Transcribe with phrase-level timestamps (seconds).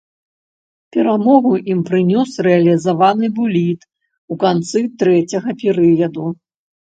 [0.95, 3.81] Перамогу ім прынёс рэалізаваны буліт
[4.37, 6.25] у канцы трэцяга перыяду.